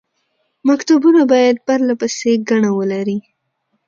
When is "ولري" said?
2.77-3.17